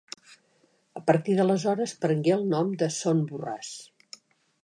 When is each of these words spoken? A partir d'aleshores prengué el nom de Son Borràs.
A 0.99 1.01
partir 1.09 1.35
d'aleshores 1.39 1.93
prengué 2.07 2.33
el 2.37 2.47
nom 2.55 2.73
de 2.83 2.89
Son 2.97 3.23
Borràs. 3.33 3.73